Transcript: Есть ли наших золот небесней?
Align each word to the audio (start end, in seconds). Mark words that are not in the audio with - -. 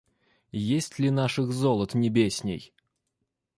Есть 0.51 0.97
ли 0.97 1.11
наших 1.11 1.51
золот 1.53 1.93
небесней? 1.93 2.73